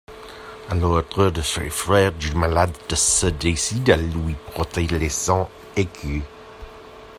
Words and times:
Alors 0.69 1.03
deux 1.15 1.29
des 1.29 1.43
frères 1.43 2.11
du 2.13 2.33
malade 2.33 2.75
se 2.91 3.27
décident 3.27 3.93
à 3.93 3.97
lui 3.97 4.35
porter 4.55 4.87
les 4.87 5.09
cent 5.09 5.47
écus. 5.75 6.23